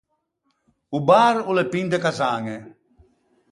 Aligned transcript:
O 0.97 0.99
bar 1.09 1.35
o 1.49 1.51
l’é 1.57 1.65
pin 1.73 1.87
de 1.91 2.01
casañe. 2.05 2.57